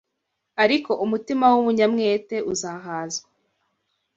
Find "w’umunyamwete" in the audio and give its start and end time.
1.53-2.37